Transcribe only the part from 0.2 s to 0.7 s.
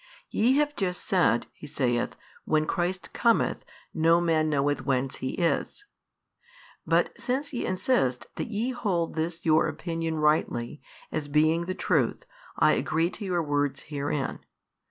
Ye